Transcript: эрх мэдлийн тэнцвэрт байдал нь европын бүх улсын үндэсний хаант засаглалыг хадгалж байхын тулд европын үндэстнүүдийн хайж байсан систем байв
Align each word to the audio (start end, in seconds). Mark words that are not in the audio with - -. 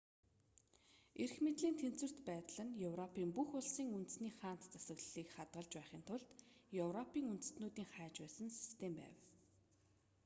эрх 1.23 1.35
мэдлийн 1.45 1.77
тэнцвэрт 1.81 2.17
байдал 2.29 2.61
нь 2.67 2.79
европын 2.89 3.29
бүх 3.37 3.49
улсын 3.59 3.87
үндэсний 3.97 4.33
хаант 4.39 4.61
засаглалыг 4.73 5.27
хадгалж 5.31 5.71
байхын 5.77 6.01
тулд 6.09 6.31
европын 6.87 7.25
үндэстнүүдийн 7.33 7.89
хайж 7.95 8.15
байсан 8.21 8.47
систем 8.59 8.93
байв 9.01 9.15